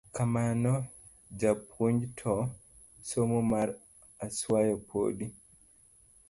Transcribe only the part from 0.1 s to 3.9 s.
Kamano japuponj, to somo mar